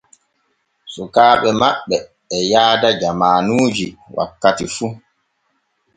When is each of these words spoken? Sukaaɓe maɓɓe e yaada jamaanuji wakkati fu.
Sukaaɓe 0.93 1.49
maɓɓe 1.61 1.97
e 2.37 2.37
yaada 2.51 2.89
jamaanuji 3.01 3.87
wakkati 4.15 4.65
fu. 4.75 4.85